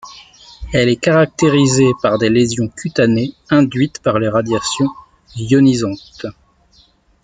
[0.73, 4.89] Elle est caractérisée par des lésions cutanées induites par les radiations
[5.35, 6.25] ionisantes.